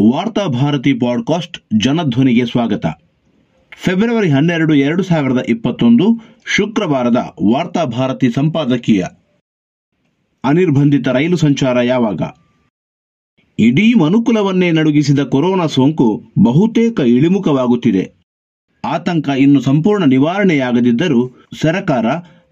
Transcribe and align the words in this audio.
ವಾರ್ತಾ 0.00 0.46
ಭಾರತಿ 0.46 0.94
ಪಾಡ್ಕಾಸ್ಟ್ 0.94 1.58
ಜನಧ್ವನಿಗೆ 1.80 2.46
ಸ್ವಾಗತ. 2.46 2.86
ಫೆಬ್ರವರಿ 3.76 4.30
ಹನ್ನೆರಡು, 4.30 4.74
ಎರಡು 4.74 5.02
ಸಾವಿರದ 5.02 5.44
ಇಪ್ಪತ್ತೊಂದು, 5.48 6.20
ಶುಕ್ರವಾರದ 6.56 7.16
ವಾರ್ತಾ 7.52 7.84
ಭಾರತಿ 7.84 8.30
ಸಂಪಾದಕೀಯ. 8.30 9.04
ಅನಿರ್ಬಂಧಿತ 10.44 11.08
ರೈಲು 11.08 11.36
ಸಂಚಾರ 11.36 11.80
ಯಾವಾಗ? 11.82 12.22
ಇಡೀ 13.58 13.94
ಮನುಕುಲವನ್ನೇ 13.94 14.70
ನಡುಗಿಸಿದ 14.70 15.18
ಕೊರೋನಾ 15.18 15.66
ಸೋಂಕು 15.66 16.24
ಬಹುತೇಕ 16.42 17.00
ಇಳಿಮುಖವಾಗುತ್ತಿದೆ. 17.00 18.12
ಆತಂಕ 18.84 19.28
ಇನ್ನು 19.38 19.60
ಸಂಪೂರ್ಣ 19.60 20.04
ನಿವಾರಣೆಯಾಗದಿದ್ದರೂ 20.04 21.30
ಸರಕಾರ 21.60 22.06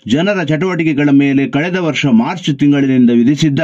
ಜನರ 0.06 0.42
ಚಟುವಟಿಕೆಗಳ 0.42 1.08
ಮೇಲೆ 1.12 1.48
ಕಳೆದ 1.48 1.76
ವರ್ಷ 1.76 2.06
ಮಾರ್ಚ್ 2.06 2.58
ತಿಂಗಳಿನಿಂದ 2.58 3.10
ವಿಧಿಸಿದ್ದ 3.10 3.58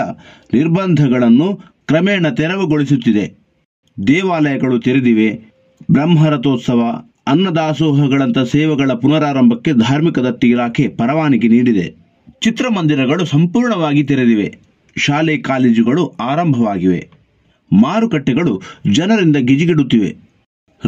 ನಿರ್ಬಂಧಗಳನ್ನು 0.54 1.60
ಕ್ರಮೇಣ 1.86 2.28
ತೆರವುಗೊಳಿಸುತ್ತಿದೆ. 2.28 3.47
ದೇವಾಲಯಗಳು 4.06 4.78
ತೆರೆದಿವೆ. 4.78 5.40
ಬ್ರಹ್ಮರಥೋತ್ಸವ, 5.90 7.02
ಅನ್ನದಾಸೋಹಗಳಂಥ 7.26 8.38
ಸೇವೆಗಳ 8.38 8.92
ಪುನರಾರಂಭಕ್ಕೆ 8.92 9.72
ಧಾರ್ಮಿಕ 9.72 10.18
ದತ್ತಿ 10.18 10.48
ಇಲಾಖೆ 10.48 10.88
ಪರವಾನಗಿ 10.88 11.48
ನೀಡಿದೆ. 11.48 11.94
ಚಿತ್ರಮಂದಿರಗಳು 12.40 13.24
ಸಂಪೂರ್ಣವಾಗಿ 13.24 14.02
ತೆರೆದಿವೆ. 14.02 14.58
ಶಾಲೆ, 14.96 15.38
ಕಾಲೇಜುಗಳು 15.38 16.08
ಆರಂಭವಾಗಿವೆ. 16.08 17.08
ಮಾರುಕಟ್ಟೆಗಳು 17.72 18.62
ಜನರಿಂದ 18.92 19.36
ಗಿಜಿಗಿಡುತ್ತಿವೆ. 19.36 20.16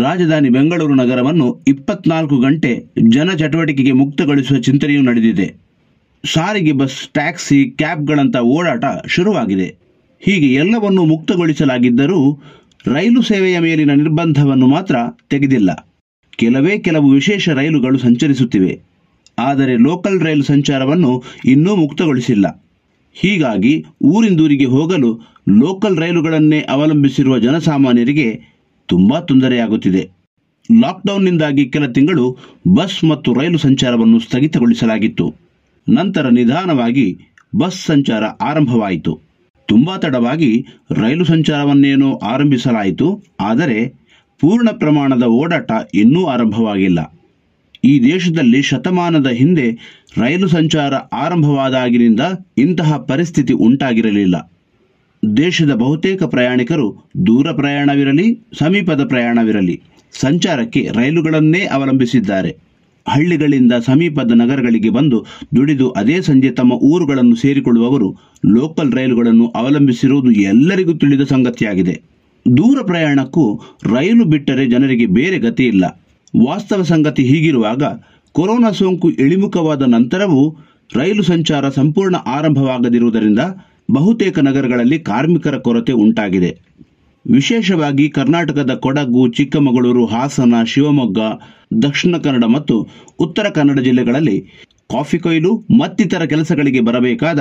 ರಾಜಧಾನಿ 0.03 0.49
ಬೆಂಗಳೂರು 0.49 0.95
ನಗರವನ್ನು 0.95 1.65
ಇಪ್ಪತ್ನಾಲ್ಕು 1.69 2.39
ಗಂಟೆ 2.39 2.85
ಜನ 3.09 3.31
ಚಟುವಟಿಕೆಗೆ 3.31 3.93
ಮುಕ್ತಗೊಳಿಸುವ 3.93 4.59
ಚಿಂತನೆಯೂ 4.59 5.03
ನಡೆದಿದೆ. 5.03 5.55
ಸಾರಿಗೆ 6.25 6.73
ಬಸ್, 6.73 7.09
ಟ್ಯಾಕ್ಸಿ, 7.09 7.65
ಕ್ಯಾಬ್ಗಳಂಥ 7.65 8.37
ಓಡಾಟ 8.37 8.85
ಶುರುವಾಗಿದೆ. 9.07 9.77
ಹೀಗೆ 10.21 10.55
ಎಲ್ಲವನ್ನೂ 10.55 11.05
ಮುಕ್ತಗೊಳಿಸಲಾಗಿದ್ದರೂ 11.05 12.43
ರೈಲು 12.87 13.23
ಸೇವೆಯ 13.23 13.59
ಮೇಲಿನ 13.59 13.91
ನಿರ್ಬಂಧವನ್ನು 13.93 14.67
ಮಾತ್ರ 14.67 14.97
ತೆಗೆದಿಲ್ಲ. 15.31 15.89
ಕೆಲವೇ 16.37 16.79
ಕೆಲವು 16.79 17.11
ವಿಶೇಷ 17.11 17.49
ರೈಲುಗಳು 17.49 17.99
ಸಂಚರಿಸುತ್ತಿವೆ. 17.99 18.81
ಆದರೆ 19.39 19.77
ಲೋಕಲ್ 19.77 20.21
ರೈಲು 20.21 20.43
ಸಂಚಾರವನ್ನು 20.43 21.23
ಇನ್ನೂ 21.45 21.77
ಮುಕ್ತಗೊಳಿಸಿಲ್ಲ. 21.77 22.65
ಹೀಗಾಗಿ 23.15 23.85
ಊರಿಂದೂರಿಗೆ 24.03 24.65
ಹೋಗಲು 24.65 25.21
ಲೋಕಲ್ 25.49 25.99
ರೈಲುಗಳನ್ನೇ 25.99 26.61
ಅವಲಂಬಿಸಿರುವ 26.61 27.39
ಜನಸಾಮಾನ್ಯರಿಗೆ 27.39 28.41
ತುಂಬ 28.87 29.19
ತೊಂದರೆಯಾಗುತ್ತಿದೆ. 29.19 30.11
ಲಾಕ್ಡೌನ್ನಿಂದಾಗಿ 30.81 31.69
ಕೆಲ 31.69 31.87
ತಿಂಗಳು 31.87 32.39
ಬಸ್ 32.75 33.05
ಮತ್ತು 33.05 33.35
ರೈಲು 33.35 33.59
ಸಂಚಾರವನ್ನು 33.59 34.19
ಸ್ಥಗಿತಗೊಳಿಸಲಾಗಿತ್ತು. 34.19 35.35
ನಂತರ 35.89 36.29
ನಿಧಾನವಾಗಿ 36.29 37.19
ಬಸ್ 37.59 37.87
ಸಂಚಾರ 37.87 38.25
ಆರಂಭವಾಯಿತು. 38.25 39.30
ತುಂಬ 39.71 39.97
ತಡವಾಗಿ 39.97 40.53
ರೈಲು 41.01 41.25
ಸಂಚಾರವನ್ನೇನು 41.25 42.09
ಆರಂಭಿಸಲಾಯಿತು, 42.33 43.09
ಆದರೆ 43.41 43.79
ಪೂರ್ಣ 44.41 44.69
ಪ್ರಮಾಣದ 44.79 45.25
ಓಡಾಟ 45.41 45.71
ಇನ್ನೂ 45.95 46.21
ಆರಂಭವಾಗಿಲ್ಲ. 46.27 47.01
ಈ 47.85 47.93
ದೇಶದಲ್ಲಿ 48.13 48.61
ಶತಮಾನದ 48.63 49.29
ಹಿಂದೆ 49.41 49.67
ರೈಲು 50.19 50.49
ಸಂಚಾರ 50.49 50.95
ಆರಂಭವಾದಾಗಿನಿಂದ 50.95 52.23
ಇಂತಹ 52.59 52.97
ಪರಿಸ್ಥಿತಿ 53.11 53.55
ಉಂಟಾಗಿರಲಿಲ್ಲ. 53.67 54.37
ದೇಶದ 55.37 55.73
ಬಹುತೇಕ 55.75 56.23
ಪ್ರಯಾಣಿಕರು 56.25 56.87
ದೂರ 57.27 57.47
ಪ್ರಯಾಣವಿರಲಿ, 57.53 58.27
ಸಮೀಪದ 58.59 59.03
ಪ್ರಯಾಣವಿರಲಿ, 59.05 59.77
ಸಂಚಾರಕ್ಕೆ 60.21 60.83
ರೈಲುಗಳನ್ನೇ 60.95 61.63
ಅವಲಂಬಿಸಿದ್ದಾರೆ. 61.67 62.53
ಹಳ್ಳಿಗಳಿಂದ 63.07 63.73
ಸಮೀಪದ 63.87 64.31
ನಗರಗಳಿಗೆ 64.35 64.91
ಬಂದು 64.91 65.27
ದುಡಿದು 65.57 65.91
ಅದೇ 65.91 66.21
ಸಂಜೆ 66.21 66.51
ತಮ್ಮ 66.51 66.73
ಊರುಗಳನ್ನು 66.73 67.37
ಸೇರಿಕೊಳ್ಳುವವರು 67.37 68.17
ಲೋಕಲ್ 68.47 68.93
ರೈಲುಗಳನ್ನು 68.93 69.47
ಅವಲಂಬಿಸಿರುವುದು 69.49 70.31
ಎಲ್ಲರಿಗೂ 70.31 70.93
ತಿಳಿದ 70.95 71.21
ಸಂಗತಿಯಾಗಿದೆ. 71.21 71.95
ದೂರ 72.57 72.79
ಪ್ರಯಾಣಕ್ಕೂ 72.87 73.61
ರೈಲು 73.85 74.25
ಬಿಟ್ಟರೆ 74.25 74.67
ಜನರಿಗೆ 74.67 75.07
ಬೇರೆ 75.07 75.39
ಗತಿ 75.39 75.65
ಇಲ್ಲ. 75.65 75.85
ವಾಸ್ತವ 76.47 76.83
ಸಂಗತಿ 76.83 77.23
ಹೀಗಿರುವಾಗ 77.23 77.83
ಕೊರೋನಾ 78.33 78.71
ಸೋಂಕು 78.71 79.11
ಇಳಿಮುಖವಾದ 79.11 79.83
ನಂತರವೂ 79.83 80.57
ರೈಲು 80.97 81.23
ಸಂಚಾರ 81.23 81.69
ಸಂಪೂರ್ಣ 81.69 82.17
ಆರಂಭವಾಗದಿರುವುದರಿಂದ 82.27 83.39
ಬಹುತೇಕ 83.91 84.39
ನಗರಗಳಲ್ಲಿ 84.39 84.99
ಕಾರ್ಮಿಕರ 84.99 85.57
ಕೊರತೆ 85.59 85.93
ಉಂಟಾಗಿದೆ. 85.93 86.51
ವಿಶೇಷವಾಗಿ 87.31 88.09
ಕರ್ನಾಟಕದ 88.09 88.75
ಕೊಡಗು, 88.75 89.29
ಚಿಕ್ಕಮಗಳೂರು, 89.29 90.07
ಹಾಸನ, 90.07 90.55
ಶಿವಮೊಗ್ಗ, 90.67 91.19
ದಕ್ಷಿಣ 91.83 92.17
ಕನ್ನಡ 92.17 92.45
ಮತ್ತು 92.45 92.77
ಉತ್ತರ 93.19 93.47
ಕನ್ನಡ 93.49 93.81
ಜಿಲ್ಲೆಗಳಲ್ಲಿ 93.81 94.37
ಕಾಫಿ 94.91 95.19
ಕೊಯ್ಲು, 95.19 95.67
ಮತ್ತಿತರ 95.81 96.25
ಕೆಲಸಗಳಿಗೆ 96.25 96.81
ಬರಬೇಕಾದ 96.81 97.41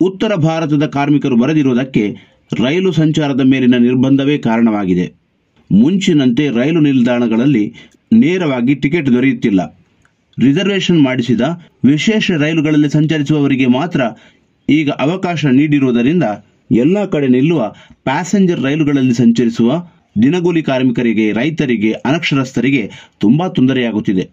ಉತ್ತರ 0.00 0.32
ಭಾರತದ 0.34 0.86
ಕಾರ್ಮಿಕರು 0.86 1.36
ಬರೆದಿರುವುದಕ್ಕೆ 1.36 2.04
ರೈಲು 2.64 2.92
ಸಂಚಾರದ 2.92 3.40
ಮೇಲಿನ 3.44 3.76
ನಿರ್ಬಂಧವೇ 3.76 4.38
ಕಾರಣವಾಗಿದೆ. 4.38 5.06
ಮುಂಚಿನಂತೆ 5.72 6.44
ರೈಲು 6.50 6.80
ನಿಲ್ದಾಣಗಳಲ್ಲಿ 6.80 7.64
ನೇರವಾಗಿ 8.12 8.74
ಟಿಕೆಟ್ 8.74 9.12
ದೊರೆಯುತ್ತಿಲ್ಲ. 9.12 9.60
ರಿಸರ್ವೇಷನ್ 10.38 11.00
ಮಾಡಿಸಿದ 11.02 11.40
ವಿಶೇಷ 11.84 12.30
ರೈಲುಗಳಲ್ಲಿ 12.38 12.90
ಸಂಚರಿಸುವವರಿಗೆ 12.90 13.66
ಮಾತ್ರ 13.66 14.00
ಈಗ 14.68 14.90
ಅವಕಾಶ 14.90 15.44
ನೀಡಿರುವುದರಿಂದ 15.52 16.24
ಎಲ್ಲ 16.74 17.04
ಕಡೆ 17.04 17.28
ನಿಲ್ಲುವ 17.28 17.74
ಪ್ಯಾಸೆಂಜರ್ 18.04 18.62
ರೈಲುಗಳಲ್ಲಿ 18.62 19.14
ಸಂಚರಿಸುವ 19.14 19.86
ದಿನಗೂಲಿ 20.22 20.62
ಕಾರ್ಮಿಕರಿಗೆ, 20.62 21.32
ರೈತರಿಗೆ, 21.32 21.92
ಅನಕ್ಷರಸ್ಥರಿಗೆ 21.92 22.90
ತುಂಬಾ 23.20 23.48
ತೊಂದರೆಯಾಗುತ್ತಿದೆ. 23.48 24.30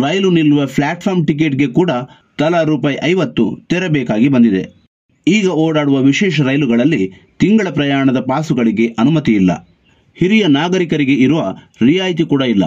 ರೈಲು 0.00 0.30
ನಿಲ್ಲುವ 0.30 0.66
ಪ್ಲಾಟ್ಫಾರ್ಮ್ 0.66 1.26
ಟಿಕೆಟ್ಗೆ 1.26 1.66
ಕೂಡ 1.66 1.90
ತಲಾ 2.38 2.62
ರೂಪಾಯಿ 2.62 2.96
ಐವತ್ತು 3.04 3.58
ತೆರಬೇಕಾಗಿ 3.68 4.28
ಬಂದಿದೆ. 4.28 4.82
ಈಗ 5.28 5.48
ಓಡಾಡುವ 5.48 6.02
ವಿಶೇಷ 6.02 6.40
ರೈಲುಗಳಲ್ಲಿ 6.40 7.12
ತಿಂಗಳ 7.38 7.68
ಪ್ರಯಾಣದ 7.68 8.20
ಪಾಸುಗಳಿಗೆ 8.20 8.86
ಅನುಮತಿ 8.86 9.32
ಇಲ್ಲ. 9.34 9.68
ಹಿರಿಯ 10.14 10.46
ನಾಗರಿಕರಿಗೆ 10.48 11.14
ಇರುವ 11.14 11.56
ರಿಯಾಯಿತಿ 11.82 12.24
ಕೂಡ 12.24 12.42
ಇಲ್ಲ. 12.42 12.64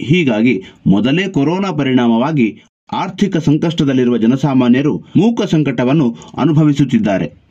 ಹೀಗಾಗಿ 0.00 0.62
ಮೊದಲೇ 0.86 1.28
ಕೊರೋನಾ 1.28 1.72
ಪರಿಣಾಮವಾಗಿ 1.72 2.62
ಆರ್ಥಿಕ 2.92 3.36
ಸಂಕಷ್ಟದಲ್ಲಿರುವ 3.36 4.16
ಜನಸಾಮಾನ್ಯರು 4.18 5.04
ಮೂಕ 5.16 5.42
ಸಂಕಟವನ್ನು 5.42 6.16
ಅನುಭವಿಸುತ್ತಿದ್ದಾರೆ. 6.38 7.41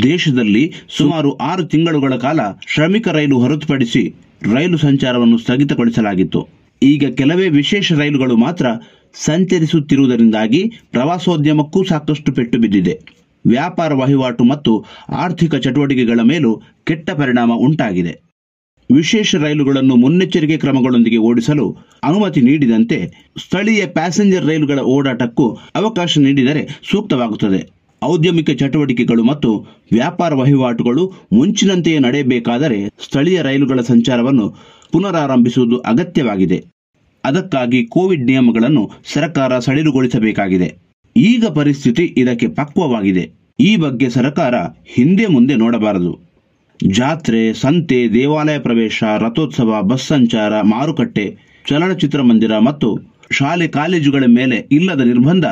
ದೇಶದಲ್ಲಿ 0.00 0.72
ಸುಮಾರು 0.96 1.36
ಆರು 1.36 1.64
ತಿಂಗಳುಗಳ 1.64 2.16
ಕಾಲ 2.16 2.40
ಶ್ರಮಿಕ 2.66 3.08
ರೈಲು 3.08 3.38
ಹೊರತುಪಡಿಸಿ 3.38 4.14
ರೈಲು 4.54 4.78
ಸಂಚಾರವನ್ನು 4.78 5.38
ಸ್ಥಗಿತಗೊಳಿಸಲಾಗಿತ್ತು. 5.38 6.48
ಈಗ 6.82 7.04
ಕೆಲವೇ 7.14 7.48
ವಿಶೇಷ 7.48 7.92
ರೈಲುಗಳು 7.92 8.36
ಮಾತ್ರ 8.36 8.66
ಸಂಚರಿಸುತ್ತಿರುವುದರಿಂದಾಗಿ 9.14 10.72
ಪ್ರವಾಸೋದ್ಯಮಕ್ಕೂ 10.90 11.84
ಸಾಕಷ್ಟು 11.84 12.32
ಪೆಟ್ಟು 12.32 12.58
ಬಿದ್ದಿದೆ. 12.58 13.00
ವ್ಯಾಪಾರ 13.46 13.94
ವಹಿವಾಟು 13.94 14.44
ಮತ್ತು 14.44 14.84
ಆರ್ಥಿಕ 15.08 15.54
ಚಟುವಟಿಕೆಗಳ 15.54 16.20
ಮೇಲೂ 16.20 16.62
ಕೆಟ್ಟ 16.86 17.10
ಪರಿಣಾಮ 17.10 17.52
ಉಂಟಾಗಿದೆ. 17.52 18.22
ವಿಶೇಷ 18.90 19.36
ರೈಲುಗಳನ್ನು 19.36 19.96
ಮುನ್ನೆಚ್ಚರಿಕೆ 19.96 20.56
ಕ್ರಮಗಳೊಂದಿಗೆ 20.56 21.16
ಓಡಿಸಲು 21.16 21.76
ಅನುಮತಿ 22.04 22.40
ನೀಡಿದಂತೆ 22.40 23.30
ಸ್ಥಳೀಯ 23.38 23.86
ಪ್ಯಾಸೆಂಜರ್ 23.86 24.46
ರೈಲುಗಳ 24.46 24.78
ಓಡಾಟಕ್ಕೂ 24.78 25.58
ಅವಕಾಶ 25.74 26.18
ನೀಡಿದರೆ 26.18 26.80
ಸೂಕ್ತವಾಗುತ್ತದೆ. 26.90 27.81
ಔದ್ಯಮಿಕ 28.04 28.50
ಚಟುವಟಿಕೆಗಳು 28.50 29.24
ಮತ್ತು 29.24 29.66
ವ್ಯಾಪಾರ 29.92 30.34
ವಹಿವಾಟುಗಳು 30.34 31.12
ಮುಂಚಿನಂತೆಯೇ 31.32 31.98
ನಡೆಯಬೇಕಾದರೆ 31.98 32.88
ಸ್ಥಳೀಯ 32.88 33.42
ರೈಲುಗಳ 33.42 33.80
ಸಂಚಾರವನ್ನು 33.80 34.56
ಪುನರಾರಂಭಿಸುವುದು 34.92 35.78
ಅಗತ್ಯವಾಗಿದೆ. 35.78 36.64
ಅದಕ್ಕಾಗಿ 37.24 37.86
ಕೋವಿಡ್ 37.86 38.26
ನಿಯಮಗಳನ್ನು 38.26 38.90
ಸರ್ಕಾರ 39.12 39.58
ಸಡಿಲುಗೊಳಿಸಬೇಕಾಗಿದೆ. 39.58 40.74
ಈಗ 41.16 41.46
ಪರಿಸ್ಥಿತಿ 41.46 42.14
ಇದಕ್ಕೆ 42.16 42.48
ಪಕ್ವವಾಗಿದೆ. 42.48 43.30
ಈ 43.60 43.76
ಬಗ್ಗೆ 43.76 44.10
ಸರ್ಕಾರ 44.10 44.54
ಹಿಂದೆ 44.86 45.26
ಮುಂದೆ 45.26 45.54
ನೋಡಬಾರದು. 45.54 46.18
ಜಾತ್ರೆ, 46.88 47.54
ಸಂತೆ, 47.54 48.14
ದೇವಾಲಯ 48.14 48.58
ಪ್ರವೇಶ, 48.58 49.02
ರಥೋತ್ಸವ, 49.18 49.82
ಬಸ್ 49.82 50.02
ಸಂಚಾರ, 50.02 50.60
ಮಾರುಕಟ್ಟೆ, 50.60 51.36
ಚಲನಚಿತ್ರ 51.68 52.22
ಮಂದಿರ 52.22 52.58
ಮತ್ತು 52.58 53.11
ಶಾಲೆ 53.32 53.68
ಕಾಲೇಜುಗಳ 53.68 54.24
ಮೇಲೆ 54.28 54.56
ಇಲ್ಲದ 54.72 55.00
ನಿರ್ಬಂಧ 55.00 55.46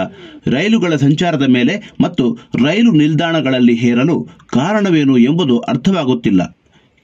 ರೈಲುಗಳ 0.46 0.96
ಸಂಚಾರದ 0.96 1.46
ಮೇಲೆ 1.48 1.74
ಮತ್ತು 2.00 2.24
ರೈಲು 2.64 2.92
ನಿಲ್ದಾಣಗಳಲ್ಲಿ 2.92 3.74
ಹೇರಲು 3.74 4.16
ಕಾರಣವೇನು 4.46 5.18
ಎಂಬುದು 5.18 5.58
ಅರ್ಥವಾಗುತ್ತಿಲ್ಲ. 5.58 6.42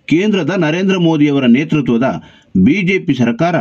ಕೇಂದ್ರದ 0.08 0.52
ನರೇಂದ್ರ 0.58 0.98
ಮೋದಿಯವರ 0.98 1.46
ನೇತೃತ್ವದ 1.46 2.08
ಬಿಜೆಪಿ 2.56 3.14
ಸರ್ಕಾರ 3.14 3.56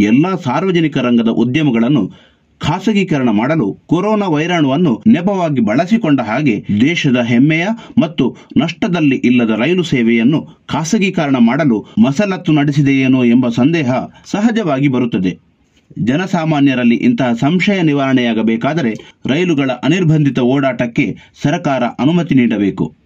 ಎಲ್ಲ 0.00 0.26
ಸಾರ್ವಜನಿಕ 0.44 0.98
ರಂಗದ 0.98 1.28
ಉದ್ಯಮಗಳನ್ನು 1.28 2.02
ಖಾಸಗೀಕರಣ 2.60 3.28
ಮಾಡಲು 3.30 3.78
ಕೊರೋನಾ 3.86 4.26
ವೈರಾಣುವನ್ನು 4.28 5.02
ನೆಪವಾಗಿ 5.06 5.60
ಬಳಸಿಕೊಂಡ 5.60 6.20
ಹಾಗೆ 6.20 6.56
ದೇಶದ 6.80 7.18
ಹೆಮ್ಮೆಯ 7.26 7.66
ಮತ್ತು 8.02 8.36
ನಷ್ಟದಲ್ಲಿ 8.56 9.16
ಇಲ್ಲದ 9.24 9.52
ರೈಲು 9.56 9.82
ಸೇವೆಯನ್ನು 9.82 10.40
ಖಾಸಗೀಕರಣ 10.66 11.36
ಮಾಡಲು 11.40 11.78
ಮಸಲತ್ತು 11.98 12.52
ನಡೆಸಿದೆಯೇನೋ 12.52 13.24
ಎಂಬ 13.24 13.48
ಸಂದೇಹ 13.48 13.92
ಸಹಜವಾಗಿ 14.24 14.88
ಬರುತ್ತದೆ. 14.88 15.49
ಜನಸಾಮಾನ್ಯರಲ್ಲಿ 16.04 16.94
ಇಂತಹ 16.94 17.32
ಸಂಶಯ 17.32 17.82
ನಿವಾರಣೆಯಾಗಬೇಕಾದರೆ 17.82 18.94
ರೈಲುಗಳ 19.26 19.70
ಅನಿರ್ಬಂಧಿತ 19.70 20.38
ಓಡಾಟಕ್ಕೆ 20.38 21.16
ಸರ್ಕಾರ 21.42 21.84
ಅನುಮತಿ 21.84 22.34
ನೀಡಬೇಕು. 22.34 22.99